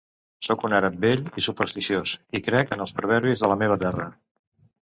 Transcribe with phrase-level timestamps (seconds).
[0.45, 4.09] Soc un àrab vell i supersticiós, i crec en els proverbis de la meva terra.